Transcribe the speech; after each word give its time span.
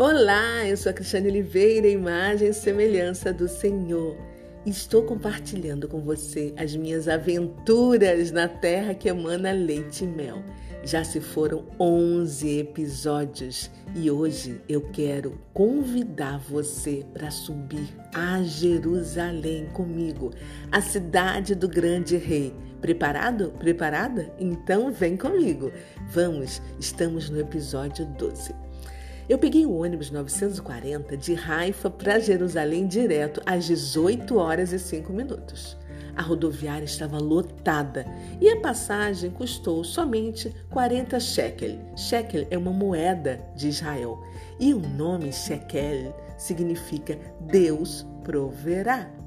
Olá, 0.00 0.64
eu 0.64 0.76
sou 0.76 0.90
a 0.90 0.92
Cristiane 0.92 1.28
Oliveira, 1.28 1.88
imagem 1.88 2.50
e 2.50 2.54
semelhança 2.54 3.32
do 3.32 3.48
Senhor. 3.48 4.16
Estou 4.64 5.02
compartilhando 5.02 5.88
com 5.88 6.00
você 6.00 6.54
as 6.56 6.76
minhas 6.76 7.08
aventuras 7.08 8.30
na 8.30 8.46
terra 8.46 8.94
que 8.94 9.08
emana 9.08 9.50
leite 9.50 10.04
e 10.04 10.06
mel. 10.06 10.40
Já 10.84 11.02
se 11.02 11.20
foram 11.20 11.64
11 11.80 12.60
episódios 12.60 13.72
e 13.96 14.08
hoje 14.08 14.60
eu 14.68 14.82
quero 14.82 15.36
convidar 15.52 16.38
você 16.38 17.04
para 17.12 17.32
subir 17.32 17.88
a 18.14 18.40
Jerusalém 18.44 19.66
comigo, 19.72 20.32
a 20.70 20.80
cidade 20.80 21.56
do 21.56 21.68
grande 21.68 22.16
rei. 22.16 22.54
Preparado? 22.80 23.52
Preparada? 23.58 24.32
Então 24.38 24.92
vem 24.92 25.16
comigo. 25.16 25.72
Vamos, 26.08 26.62
estamos 26.78 27.28
no 27.28 27.40
episódio 27.40 28.06
12. 28.06 28.67
Eu 29.28 29.36
peguei 29.36 29.66
o 29.66 29.82
ônibus 29.82 30.10
940 30.10 31.14
de 31.14 31.34
Haifa 31.34 31.90
para 31.90 32.18
Jerusalém 32.18 32.86
direto 32.86 33.42
às 33.44 33.66
18 33.66 34.38
horas 34.38 34.72
e 34.72 34.78
5 34.78 35.12
minutos. 35.12 35.76
A 36.16 36.22
rodoviária 36.22 36.86
estava 36.86 37.18
lotada 37.18 38.06
e 38.40 38.48
a 38.48 38.58
passagem 38.58 39.30
custou 39.30 39.84
somente 39.84 40.50
40 40.70 41.20
shekel. 41.20 41.78
Shekel 41.94 42.46
é 42.50 42.56
uma 42.56 42.72
moeda 42.72 43.38
de 43.54 43.68
Israel 43.68 44.18
e 44.58 44.72
o 44.72 44.80
nome 44.80 45.30
shekel 45.30 46.16
significa 46.38 47.18
Deus 47.38 48.06
proverá. 48.24 49.17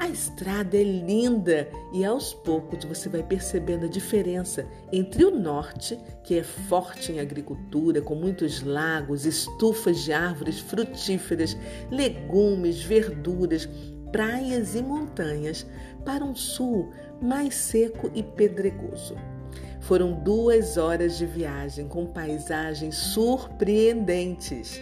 A 0.00 0.08
estrada 0.08 0.78
é 0.78 0.82
linda 0.82 1.68
e 1.92 2.06
aos 2.06 2.32
poucos 2.32 2.82
você 2.86 3.06
vai 3.06 3.22
percebendo 3.22 3.84
a 3.84 3.88
diferença 3.88 4.66
entre 4.90 5.26
o 5.26 5.30
norte, 5.30 6.00
que 6.24 6.38
é 6.38 6.42
forte 6.42 7.12
em 7.12 7.20
agricultura, 7.20 8.00
com 8.00 8.14
muitos 8.14 8.62
lagos, 8.62 9.26
estufas 9.26 9.98
de 9.98 10.10
árvores 10.10 10.58
frutíferas, 10.58 11.54
legumes, 11.90 12.82
verduras, 12.82 13.68
praias 14.10 14.74
e 14.74 14.80
montanhas, 14.80 15.66
para 16.02 16.24
um 16.24 16.34
sul 16.34 16.90
mais 17.20 17.54
seco 17.54 18.10
e 18.14 18.22
pedregoso. 18.22 19.18
Foram 19.80 20.14
duas 20.14 20.78
horas 20.78 21.18
de 21.18 21.26
viagem 21.26 21.86
com 21.86 22.06
paisagens 22.06 22.96
surpreendentes. 22.96 24.80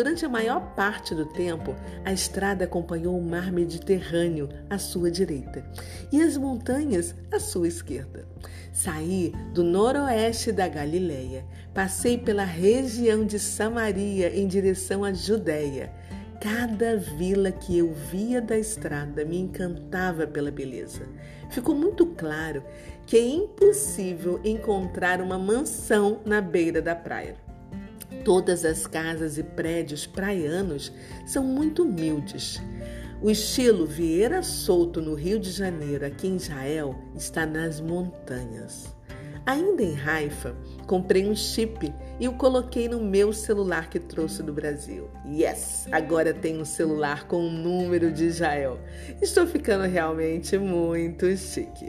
Durante 0.00 0.24
a 0.24 0.30
maior 0.30 0.74
parte 0.74 1.14
do 1.14 1.26
tempo, 1.26 1.76
a 2.06 2.10
estrada 2.10 2.64
acompanhou 2.64 3.18
o 3.18 3.22
mar 3.22 3.52
Mediterrâneo 3.52 4.48
à 4.70 4.78
sua 4.78 5.10
direita 5.10 5.62
e 6.10 6.22
as 6.22 6.38
montanhas 6.38 7.14
à 7.30 7.38
sua 7.38 7.68
esquerda. 7.68 8.26
Saí 8.72 9.30
do 9.52 9.62
noroeste 9.62 10.52
da 10.52 10.66
Galileia, 10.66 11.44
passei 11.74 12.16
pela 12.16 12.44
região 12.44 13.26
de 13.26 13.38
Samaria 13.38 14.34
em 14.34 14.46
direção 14.46 15.04
à 15.04 15.12
Judéia. 15.12 15.92
Cada 16.40 16.96
vila 16.96 17.52
que 17.52 17.76
eu 17.76 17.92
via 17.92 18.40
da 18.40 18.56
estrada 18.56 19.22
me 19.22 19.38
encantava 19.38 20.26
pela 20.26 20.50
beleza. 20.50 21.06
Ficou 21.50 21.74
muito 21.74 22.06
claro 22.06 22.64
que 23.04 23.18
é 23.18 23.22
impossível 23.22 24.40
encontrar 24.42 25.20
uma 25.20 25.38
mansão 25.38 26.20
na 26.24 26.40
beira 26.40 26.80
da 26.80 26.94
praia. 26.96 27.49
Todas 28.24 28.64
as 28.64 28.86
casas 28.86 29.38
e 29.38 29.42
prédios 29.42 30.06
praianos 30.06 30.92
são 31.26 31.42
muito 31.42 31.82
humildes. 31.84 32.60
O 33.22 33.30
estilo 33.30 33.86
Vieira 33.86 34.42
Solto 34.42 35.00
no 35.00 35.14
Rio 35.14 35.38
de 35.38 35.50
Janeiro, 35.50 36.06
aqui 36.06 36.26
em 36.26 36.36
Israel, 36.36 36.94
está 37.14 37.44
nas 37.44 37.80
montanhas. 37.80 38.94
Ainda 39.46 39.82
em 39.82 39.98
Haifa, 39.98 40.54
comprei 40.86 41.26
um 41.26 41.34
chip 41.34 41.92
e 42.18 42.28
o 42.28 42.34
coloquei 42.34 42.88
no 42.88 43.00
meu 43.00 43.32
celular 43.32 43.88
que 43.88 43.98
trouxe 43.98 44.42
do 44.42 44.52
Brasil. 44.52 45.08
Yes! 45.26 45.88
Agora 45.90 46.34
tenho 46.34 46.60
um 46.60 46.64
celular 46.64 47.26
com 47.26 47.36
o 47.36 47.46
um 47.46 47.50
número 47.50 48.12
de 48.12 48.26
Israel. 48.26 48.78
Estou 49.20 49.46
ficando 49.46 49.84
realmente 49.84 50.58
muito 50.58 51.34
chique. 51.36 51.88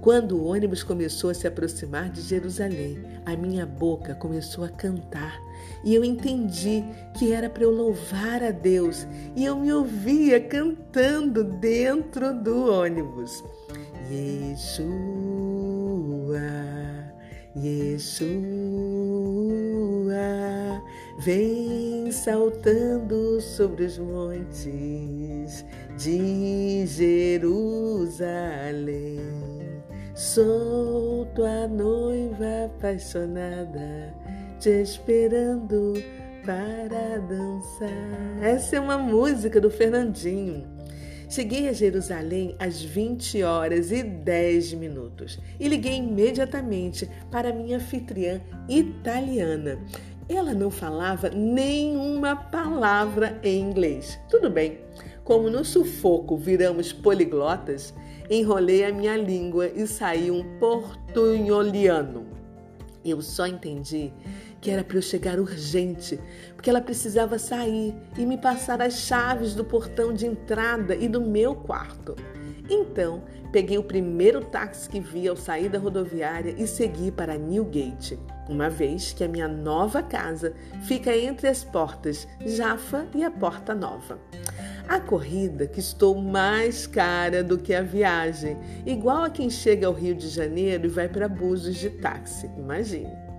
Quando 0.00 0.38
o 0.38 0.46
ônibus 0.46 0.82
começou 0.82 1.28
a 1.28 1.34
se 1.34 1.46
aproximar 1.46 2.08
de 2.08 2.22
Jerusalém, 2.22 2.98
a 3.26 3.36
minha 3.36 3.66
boca 3.66 4.14
começou 4.14 4.64
a 4.64 4.68
cantar 4.68 5.38
e 5.84 5.94
eu 5.94 6.02
entendi 6.02 6.82
que 7.18 7.32
era 7.32 7.50
para 7.50 7.64
eu 7.64 7.70
louvar 7.70 8.42
a 8.42 8.50
Deus 8.50 9.06
e 9.36 9.44
eu 9.44 9.56
me 9.56 9.72
ouvia 9.72 10.40
cantando 10.40 11.44
dentro 11.44 12.34
do 12.34 12.70
ônibus. 12.70 13.44
Yeshua, 14.10 14.80
Yeshua, 17.56 18.50
vem 21.18 22.10
saltando 22.10 23.40
sobre 23.40 23.84
os 23.84 23.98
montes 23.98 25.64
de 25.96 26.86
Jerusalém. 26.86 27.50
Sou 30.20 31.24
tua 31.34 31.66
noiva 31.66 32.66
apaixonada, 32.66 34.14
te 34.58 34.68
esperando 34.68 35.94
para 36.44 37.16
dançar. 37.20 38.42
Essa 38.42 38.76
é 38.76 38.80
uma 38.80 38.98
música 38.98 39.58
do 39.58 39.70
Fernandinho. 39.70 40.66
Cheguei 41.26 41.70
a 41.70 41.72
Jerusalém 41.72 42.54
às 42.58 42.82
20 42.82 43.42
horas 43.42 43.90
e 43.90 44.02
10 44.02 44.74
minutos 44.74 45.40
e 45.58 45.66
liguei 45.66 45.96
imediatamente 45.96 47.08
para 47.30 47.50
minha 47.50 47.78
anfitriã 47.78 48.42
italiana. 48.68 49.78
Ela 50.28 50.52
não 50.52 50.70
falava 50.70 51.30
nenhuma 51.30 52.36
palavra 52.36 53.40
em 53.42 53.58
inglês. 53.58 54.20
Tudo 54.28 54.50
bem, 54.50 54.80
como 55.30 55.48
no 55.48 55.64
sufoco 55.64 56.36
viramos 56.36 56.92
poliglotas, 56.92 57.94
enrolei 58.28 58.84
a 58.84 58.92
minha 58.92 59.16
língua 59.16 59.68
e 59.68 59.86
saí 59.86 60.28
um 60.28 60.58
portunholiano. 60.58 62.26
Eu 63.04 63.22
só 63.22 63.46
entendi 63.46 64.12
que 64.60 64.70
era 64.70 64.84
para 64.84 64.98
eu 64.98 65.02
chegar 65.02 65.40
urgente, 65.40 66.20
porque 66.54 66.68
ela 66.68 66.80
precisava 66.80 67.38
sair 67.38 67.94
e 68.18 68.26
me 68.26 68.36
passar 68.36 68.82
as 68.82 68.94
chaves 68.94 69.54
do 69.54 69.64
portão 69.64 70.12
de 70.12 70.26
entrada 70.26 70.94
e 70.94 71.08
do 71.08 71.20
meu 71.20 71.54
quarto. 71.54 72.14
Então, 72.68 73.22
peguei 73.50 73.78
o 73.78 73.82
primeiro 73.82 74.44
táxi 74.44 74.88
que 74.88 75.00
vi 75.00 75.26
ao 75.26 75.36
sair 75.36 75.68
da 75.68 75.78
rodoviária 75.78 76.54
e 76.56 76.66
segui 76.66 77.10
para 77.10 77.36
Newgate, 77.36 78.18
uma 78.48 78.70
vez 78.70 79.12
que 79.12 79.24
a 79.24 79.28
minha 79.28 79.48
nova 79.48 80.02
casa 80.02 80.52
fica 80.82 81.16
entre 81.16 81.48
as 81.48 81.64
portas 81.64 82.28
Jaffa 82.44 83.06
e 83.14 83.24
a 83.24 83.30
Porta 83.30 83.74
Nova. 83.74 84.18
A 84.88 85.00
corrida 85.00 85.66
custou 85.66 86.20
mais 86.20 86.86
cara 86.86 87.42
do 87.42 87.58
que 87.58 87.72
a 87.72 87.82
viagem, 87.82 88.56
igual 88.84 89.24
a 89.24 89.30
quem 89.30 89.48
chega 89.48 89.86
ao 89.86 89.92
Rio 89.92 90.14
de 90.14 90.28
Janeiro 90.28 90.86
e 90.86 90.88
vai 90.88 91.08
para 91.08 91.28
Búzios 91.28 91.76
de 91.76 91.90
táxi, 91.90 92.50
imagine. 92.56 93.29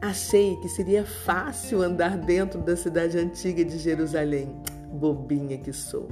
Achei 0.00 0.56
que 0.56 0.68
seria 0.68 1.04
fácil 1.04 1.82
andar 1.82 2.16
dentro 2.16 2.60
da 2.60 2.76
cidade 2.76 3.18
antiga 3.18 3.64
de 3.64 3.78
Jerusalém. 3.78 4.54
Bobinha 4.92 5.58
que 5.58 5.72
sou. 5.72 6.08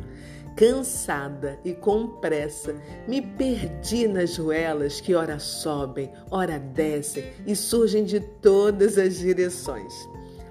Cansada 0.56 1.58
e 1.64 1.72
com 1.72 2.06
pressa, 2.06 2.74
me 3.08 3.22
perdi 3.22 4.06
nas 4.06 4.36
ruelas 4.36 5.00
que 5.00 5.14
ora 5.14 5.38
sobem, 5.38 6.10
ora 6.30 6.58
descem 6.58 7.24
e 7.46 7.56
surgem 7.56 8.04
de 8.04 8.20
todas 8.20 8.98
as 8.98 9.18
direções. 9.18 9.92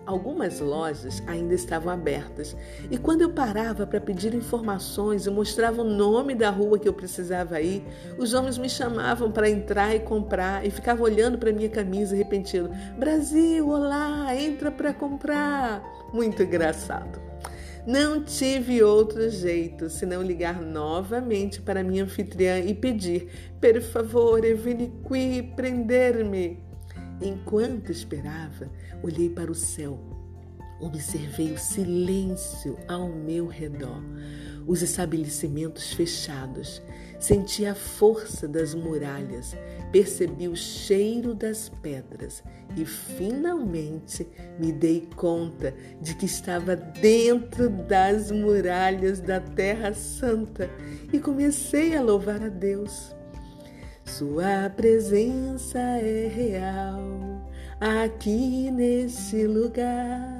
Algumas 0.06 0.60
lojas 0.60 1.22
ainda 1.28 1.54
estavam 1.54 1.94
abertas 1.94 2.56
e 2.90 2.98
quando 2.98 3.22
eu 3.22 3.30
parava 3.30 3.86
para 3.86 4.02
pedir 4.02 4.34
informações 4.34 5.28
e 5.28 5.30
mostrava 5.30 5.84
o 5.84 5.86
nome 5.86 6.34
da 6.34 6.50
rua 6.50 6.80
que 6.80 6.88
eu 6.88 6.94
precisava 6.94 7.62
ir, 7.62 7.84
os 8.18 8.34
homens 8.34 8.58
me 8.58 8.68
chamavam 8.68 9.32
para 9.32 9.48
entrar 9.48 9.96
e 9.96 10.00
comprar 10.00 10.66
e 10.66 10.72
ficavam 10.72 11.04
olhando 11.04 11.38
para 11.38 11.52
minha 11.52 11.70
camisa 11.70 12.16
repetindo: 12.16 12.72
Brasil, 12.98 13.70
olá, 13.70 14.36
entra 14.36 14.72
para 14.72 14.92
comprar. 14.92 15.84
Muito 16.12 16.42
engraçado. 16.42 17.22
Não 17.86 18.24
tive 18.24 18.84
outro 18.84 19.30
jeito 19.30 19.90
senão 19.90 20.22
ligar 20.22 20.62
novamente 20.62 21.62
para 21.62 21.84
minha 21.84 22.04
anfitriã 22.04 22.60
e 22.60 22.74
pedir: 22.74 23.30
Per 23.60 23.82
favor, 23.82 24.42
veni 24.56 24.92
qui 25.04 25.44
prender-me. 25.56 26.71
Enquanto 27.22 27.92
esperava, 27.92 28.68
olhei 29.04 29.30
para 29.30 29.52
o 29.52 29.56
céu. 29.56 30.00
Observei 30.80 31.52
o 31.52 31.60
silêncio 31.60 32.76
ao 32.88 33.08
meu 33.08 33.46
redor, 33.46 34.02
os 34.66 34.82
estabelecimentos 34.82 35.94
fechados. 35.94 36.82
Senti 37.20 37.68
a 37.68 37.76
força 37.76 38.48
das 38.48 38.74
muralhas, 38.74 39.56
percebi 39.92 40.48
o 40.48 40.56
cheiro 40.56 41.36
das 41.36 41.70
pedras 41.70 42.44
e 42.76 42.84
finalmente 42.84 44.28
me 44.58 44.72
dei 44.72 45.08
conta 45.16 45.76
de 46.02 46.16
que 46.16 46.26
estava 46.26 46.76
dentro 46.76 47.70
das 47.70 48.32
muralhas 48.32 49.20
da 49.20 49.40
Terra 49.40 49.94
Santa 49.94 50.68
e 51.14 51.20
comecei 51.20 51.96
a 51.96 52.02
louvar 52.02 52.42
a 52.42 52.50
Deus. 52.50 53.16
Sua 54.12 54.70
presença 54.76 55.80
é 55.80 56.28
real 56.28 57.02
aqui 57.80 58.70
nesse 58.70 59.48
lugar. 59.48 60.38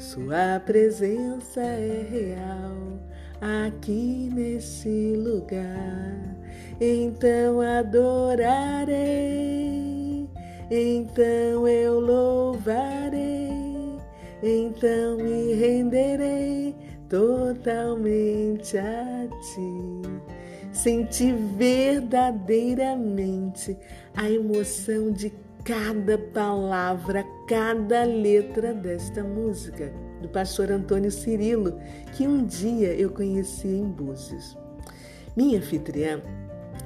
Sua 0.00 0.60
presença 0.66 1.60
é 1.60 2.04
real 2.10 2.98
aqui 3.40 4.28
nesse 4.34 5.14
lugar. 5.14 6.36
Então 6.80 7.60
adorarei, 7.60 8.98
então 10.68 11.68
eu 11.68 12.00
louvarei, 12.00 13.48
então 14.42 15.18
me 15.18 15.54
renderei 15.54 16.74
totalmente 17.08 18.76
a 18.76 19.28
ti. 19.28 20.17
Senti 20.78 21.32
verdadeiramente 21.32 23.76
a 24.14 24.30
emoção 24.30 25.10
de 25.10 25.32
cada 25.64 26.16
palavra, 26.16 27.26
cada 27.48 28.04
letra 28.04 28.72
desta 28.72 29.24
música 29.24 29.92
do 30.22 30.28
pastor 30.28 30.70
Antônio 30.70 31.10
Cirilo, 31.10 31.80
que 32.16 32.28
um 32.28 32.46
dia 32.46 32.94
eu 32.94 33.10
conheci 33.10 33.66
em 33.66 33.86
Búzios. 33.86 34.56
Minha 35.36 35.58
anfitriã 35.58 36.22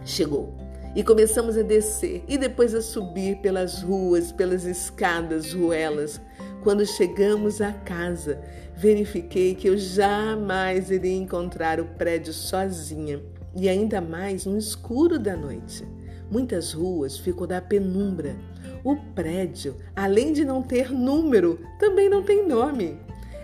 chegou 0.06 0.54
e 0.96 1.04
começamos 1.04 1.58
a 1.58 1.62
descer 1.62 2.24
e 2.26 2.38
depois 2.38 2.74
a 2.74 2.80
subir 2.80 3.42
pelas 3.42 3.82
ruas, 3.82 4.32
pelas 4.32 4.64
escadas, 4.64 5.52
ruelas. 5.52 6.18
Quando 6.62 6.86
chegamos 6.86 7.60
à 7.60 7.74
casa, 7.74 8.40
verifiquei 8.74 9.54
que 9.54 9.68
eu 9.68 9.76
jamais 9.76 10.90
iria 10.90 11.14
encontrar 11.14 11.78
o 11.78 11.84
prédio 11.84 12.32
sozinha 12.32 13.20
e 13.54 13.68
ainda 13.68 14.00
mais 14.00 14.46
no 14.46 14.56
escuro 14.56 15.18
da 15.18 15.36
noite. 15.36 15.84
Muitas 16.30 16.72
ruas 16.72 17.18
ficam 17.18 17.46
da 17.46 17.60
penumbra. 17.60 18.36
O 18.84 18.96
prédio, 18.96 19.76
além 19.94 20.32
de 20.32 20.44
não 20.44 20.62
ter 20.62 20.90
número, 20.90 21.60
também 21.78 22.08
não 22.08 22.22
tem 22.22 22.46
nome 22.46 22.98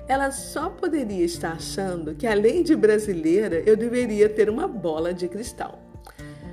ela 0.08 0.30
só 0.30 0.70
poderia 0.70 1.24
estar 1.24 1.52
achando 1.52 2.14
que, 2.14 2.26
além 2.26 2.62
de 2.62 2.74
brasileira, 2.74 3.62
eu 3.66 3.76
deveria 3.76 4.26
ter 4.26 4.48
uma 4.48 4.66
bola 4.66 5.12
de 5.12 5.28
cristal. 5.28 5.78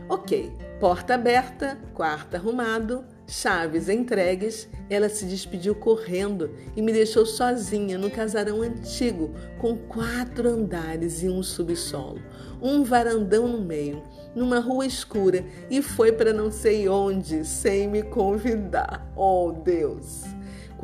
Ok, 0.10 0.51
porta 0.78 1.16
aberta, 1.16 1.78
quarto 1.94 2.36
arrumado, 2.36 3.06
chaves 3.27 3.89
entregues, 3.89 4.68
ela 4.89 5.10
se 5.10 5.25
despediu 5.25 5.74
correndo 5.75 6.51
e 6.75 6.81
me 6.81 6.92
deixou 6.92 7.25
sozinha 7.25 7.98
no 7.98 8.12
casarão 8.12 8.62
antigo, 8.62 9.33
com 9.57 9.75
quatro 9.75 10.50
andares 10.50 11.24
e 11.24 11.30
um 11.30 11.42
subsolo, 11.42 12.22
um 12.62 12.83
varandão 12.83 13.48
no 13.48 13.62
meio, 13.62 14.04
numa 14.36 14.60
rua 14.60 14.86
escura 14.86 15.44
e 15.69 15.81
foi 15.81 16.12
para 16.12 16.33
não 16.33 16.51
sei 16.51 16.88
onde 16.88 17.45
sem 17.45 17.88
me 17.88 18.04
convidar. 18.04 19.12
Oh, 19.16 19.51
Deus! 19.51 20.35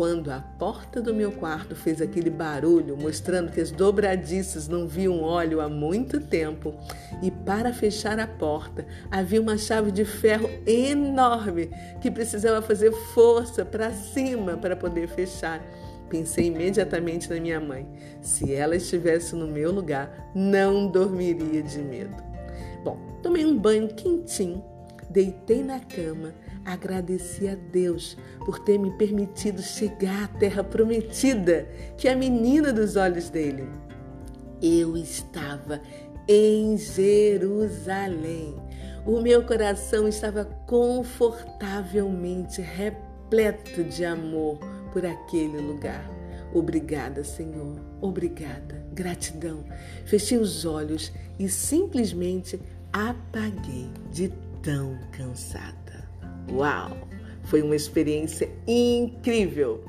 Quando 0.01 0.31
a 0.31 0.39
porta 0.39 0.99
do 0.99 1.13
meu 1.13 1.31
quarto 1.31 1.75
fez 1.75 2.01
aquele 2.01 2.31
barulho, 2.31 2.97
mostrando 2.97 3.51
que 3.51 3.61
as 3.61 3.69
dobradiças 3.69 4.67
não 4.67 4.87
viam 4.87 5.21
óleo 5.21 5.61
há 5.61 5.69
muito 5.69 6.19
tempo, 6.19 6.73
e 7.21 7.29
para 7.29 7.71
fechar 7.71 8.19
a 8.19 8.25
porta 8.25 8.83
havia 9.11 9.39
uma 9.39 9.59
chave 9.59 9.91
de 9.91 10.03
ferro 10.03 10.49
enorme 10.65 11.69
que 12.01 12.09
precisava 12.09 12.63
fazer 12.63 12.91
força 13.13 13.63
para 13.63 13.91
cima 13.91 14.57
para 14.57 14.75
poder 14.75 15.07
fechar. 15.07 15.63
Pensei 16.09 16.47
imediatamente 16.47 17.29
na 17.29 17.39
minha 17.39 17.59
mãe. 17.59 17.87
Se 18.23 18.51
ela 18.51 18.75
estivesse 18.75 19.35
no 19.35 19.45
meu 19.45 19.71
lugar, 19.71 20.31
não 20.33 20.87
dormiria 20.87 21.61
de 21.61 21.77
medo. 21.77 22.23
Bom, 22.83 22.97
tomei 23.21 23.45
um 23.45 23.55
banho 23.55 23.87
quentinho, 23.89 24.65
deitei 25.11 25.63
na 25.63 25.79
cama, 25.79 26.33
Agradeci 26.65 27.47
a 27.47 27.55
Deus 27.55 28.17
por 28.45 28.59
ter 28.59 28.77
me 28.77 28.91
permitido 28.91 29.61
chegar 29.61 30.25
à 30.25 30.27
terra 30.27 30.63
prometida, 30.63 31.67
que 31.97 32.07
é 32.07 32.13
a 32.13 32.15
menina 32.15 32.71
dos 32.71 32.95
olhos 32.95 33.29
dele. 33.29 33.67
Eu 34.61 34.95
estava 34.95 35.81
em 36.27 36.77
Jerusalém. 36.77 38.55
O 39.05 39.19
meu 39.19 39.43
coração 39.43 40.07
estava 40.07 40.45
confortavelmente 40.67 42.61
repleto 42.61 43.83
de 43.83 44.05
amor 44.05 44.59
por 44.93 45.03
aquele 45.05 45.59
lugar. 45.59 46.07
Obrigada, 46.53 47.23
Senhor. 47.23 47.79
Obrigada. 47.99 48.85
Gratidão. 48.93 49.63
Fechei 50.05 50.37
os 50.37 50.65
olhos 50.65 51.11
e 51.39 51.49
simplesmente 51.49 52.61
apaguei 52.93 53.89
de 54.11 54.31
tão 54.61 54.99
cansada. 55.11 56.00
Uau! 56.49 56.97
Foi 57.43 57.61
uma 57.61 57.75
experiência 57.75 58.49
incrível! 58.67 59.83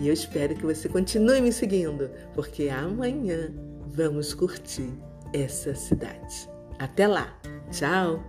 E 0.00 0.08
eu 0.08 0.14
espero 0.14 0.54
que 0.54 0.64
você 0.64 0.88
continue 0.88 1.40
me 1.40 1.52
seguindo, 1.52 2.10
porque 2.34 2.68
amanhã 2.68 3.52
vamos 3.88 4.32
curtir 4.32 4.90
essa 5.32 5.74
cidade. 5.74 6.48
Até 6.78 7.06
lá! 7.06 7.38
Tchau! 7.70 8.22